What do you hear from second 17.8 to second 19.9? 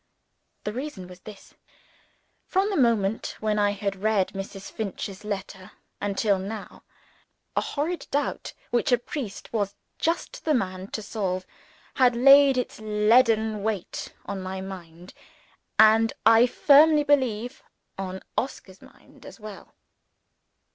on Oscar's mind as well.